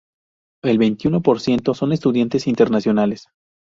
El 0.63 0.79
veintiuno 0.79 1.21
por 1.21 1.39
ciento 1.39 1.75
son 1.75 1.93
estudiantes 1.93 2.47
internacionales. 2.47 3.27